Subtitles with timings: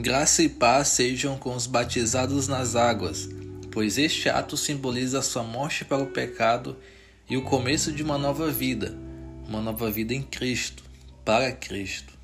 [0.00, 3.28] Graça e paz sejam com os batizados nas águas,
[3.70, 6.74] pois este ato simboliza a sua morte para o pecado
[7.28, 8.96] e o começo de uma nova vida,
[9.46, 10.82] uma nova vida em Cristo,
[11.22, 12.14] para Cristo.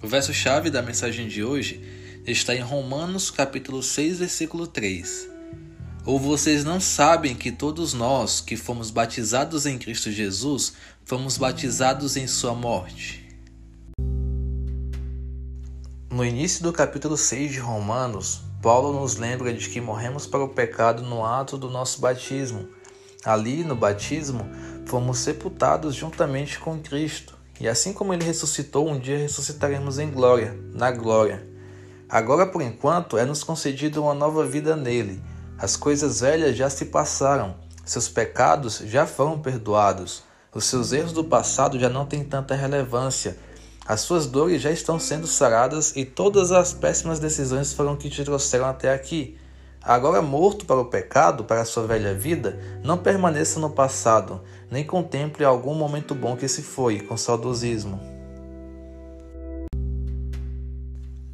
[0.00, 1.80] O verso-chave da mensagem de hoje
[2.28, 5.28] está em Romanos capítulo 6, versículo 3.
[6.06, 10.74] Ou vocês não sabem que todos nós que fomos batizados em Cristo Jesus,
[11.04, 13.23] fomos batizados em sua morte?
[16.14, 20.48] No início do capítulo 6 de Romanos, Paulo nos lembra de que morremos para o
[20.48, 22.68] pecado no ato do nosso batismo.
[23.24, 24.48] Ali, no batismo,
[24.86, 27.36] fomos sepultados juntamente com Cristo.
[27.58, 31.44] E assim como ele ressuscitou, um dia ressuscitaremos em glória, na glória.
[32.08, 35.20] Agora, por enquanto, é nos concedido uma nova vida nele
[35.58, 40.22] as coisas velhas já se passaram, seus pecados já foram perdoados,
[40.52, 43.36] os seus erros do passado já não têm tanta relevância,
[43.86, 48.24] as suas dores já estão sendo saradas e todas as péssimas decisões foram que te
[48.24, 49.36] trouxeram até aqui.
[49.82, 54.82] Agora morto para o pecado, para a sua velha vida, não permaneça no passado, nem
[54.82, 58.00] contemple algum momento bom que se foi, com saudosismo.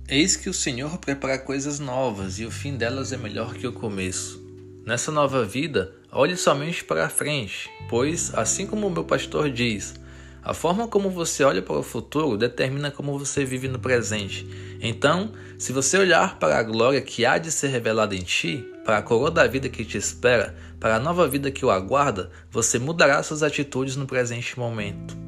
[0.08, 3.72] Eis que o Senhor prepara coisas novas e o fim delas é melhor que o
[3.72, 4.42] começo.
[4.84, 9.94] Nessa nova vida, olhe somente para a frente, pois, assim como o meu pastor diz,
[10.42, 14.46] a forma como você olha para o futuro determina como você vive no presente.
[14.80, 18.98] Então, se você olhar para a glória que há de ser revelada em ti, para
[18.98, 22.78] a coroa da vida que te espera, para a nova vida que o aguarda, você
[22.78, 25.20] mudará suas atitudes no presente momento.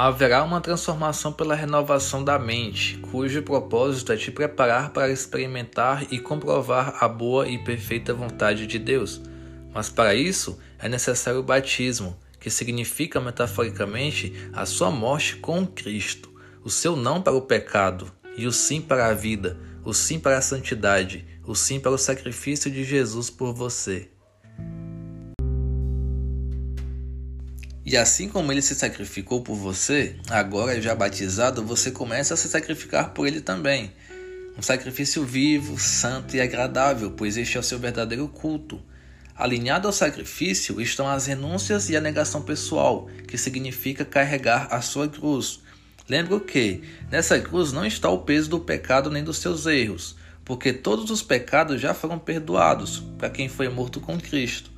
[0.00, 6.18] haverá uma transformação pela renovação da mente, cujo propósito é te preparar para experimentar e
[6.18, 9.20] comprovar a boa e perfeita vontade de Deus.
[9.72, 16.32] Mas para isso é necessário o batismo, que significa metaforicamente a sua morte com Cristo,
[16.64, 20.38] o seu não para o pecado e o sim para a vida, o sim para
[20.38, 24.10] a santidade, o sim para o sacrifício de Jesus por você.
[27.84, 32.48] E assim como ele se sacrificou por você, agora já batizado, você começa a se
[32.48, 33.92] sacrificar por ele também.
[34.56, 38.80] Um sacrifício vivo, santo e agradável, pois este é o seu verdadeiro culto.
[39.40, 45.08] Alinhado ao sacrifício estão as renúncias e a negação pessoal, que significa carregar a sua
[45.08, 45.62] cruz.
[46.06, 50.14] Lembra que nessa cruz não está o peso do pecado nem dos seus erros,
[50.44, 54.70] porque todos os pecados já foram perdoados para quem foi morto com Cristo.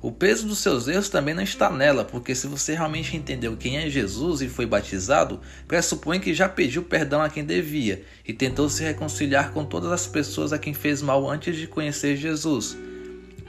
[0.00, 3.76] O peso dos seus erros também não está nela, porque se você realmente entendeu quem
[3.76, 8.70] é Jesus e foi batizado, pressupõe que já pediu perdão a quem devia e tentou
[8.70, 12.78] se reconciliar com todas as pessoas a quem fez mal antes de conhecer Jesus.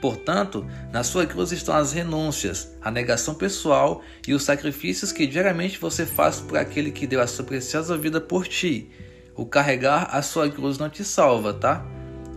[0.00, 5.78] Portanto, na sua cruz estão as renúncias, a negação pessoal e os sacrifícios que diariamente
[5.78, 8.90] você faz por aquele que deu a sua preciosa vida por ti.
[9.34, 11.84] O carregar a sua cruz não te salva, tá?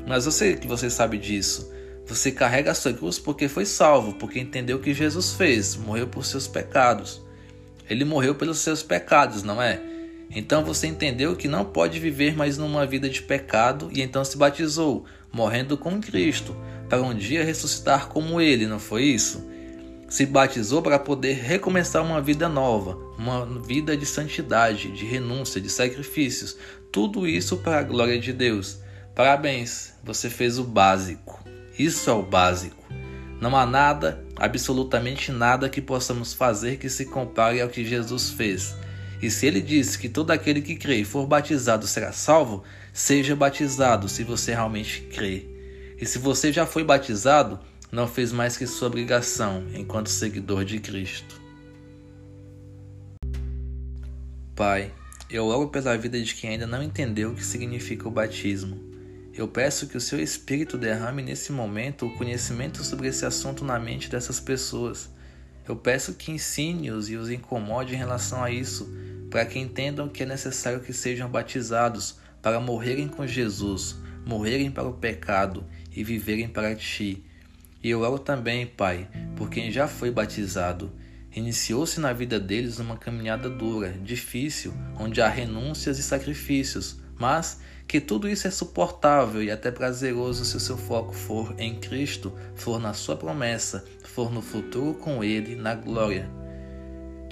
[0.08, 1.72] Mas eu sei que você sabe disso.
[2.08, 6.08] Você carrega a sua cruz porque foi salvo, porque entendeu o que Jesus fez, morreu
[6.08, 7.22] por seus pecados.
[7.88, 9.91] Ele morreu pelos seus pecados, não é?
[10.34, 14.38] Então você entendeu que não pode viver mais numa vida de pecado e então se
[14.38, 16.56] batizou, morrendo com Cristo,
[16.88, 19.46] para um dia ressuscitar como ele, não foi isso?
[20.08, 25.70] Se batizou para poder recomeçar uma vida nova, uma vida de santidade, de renúncia, de
[25.70, 26.58] sacrifícios,
[26.92, 28.80] tudo isso para a glória de Deus.
[29.16, 31.42] Parabéns, você fez o básico.
[31.78, 32.84] Isso é o básico.
[33.40, 38.76] Não há nada, absolutamente nada que possamos fazer que se compare ao que Jesus fez.
[39.22, 43.36] E se ele disse que todo aquele que crê e for batizado será salvo, seja
[43.36, 45.46] batizado se você realmente crê.
[46.00, 47.60] E se você já foi batizado,
[47.92, 51.40] não fez mais que sua obrigação enquanto seguidor de Cristo.
[54.56, 54.92] Pai,
[55.30, 58.80] eu oro pela vida de quem ainda não entendeu o que significa o batismo.
[59.34, 63.80] Eu peço que o seu Espírito derrame nesse momento o conhecimento sobre esse assunto na
[63.80, 65.10] mente dessas pessoas.
[65.68, 68.92] Eu peço que ensine-os e os incomode em relação a isso,
[69.32, 73.96] para que entendam que é necessário que sejam batizados para morrerem com Jesus,
[74.26, 75.64] morrerem para o pecado
[75.96, 77.24] e viverem para ti.
[77.82, 79.08] E eu oro também, Pai,
[79.38, 80.92] por quem já foi batizado.
[81.34, 88.02] Iniciou-se na vida deles uma caminhada dura, difícil, onde há renúncias e sacrifícios, mas que
[88.02, 92.80] tudo isso é suportável e até prazeroso se o seu foco for em Cristo, for
[92.80, 96.41] na sua promessa, for no futuro com Ele na glória.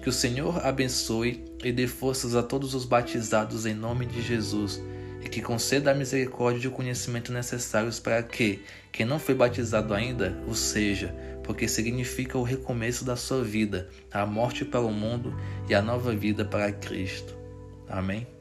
[0.02, 4.82] Que o Senhor abençoe e dê forças a todos os batizados em nome de Jesus
[5.22, 9.94] e que conceda a misericórdia e o conhecimento necessários para que, quem não foi batizado
[9.94, 11.14] ainda, o seja,
[11.44, 15.36] porque significa o recomeço da sua vida, a morte para o mundo
[15.68, 17.36] e a nova vida para Cristo.
[17.88, 18.39] Amém.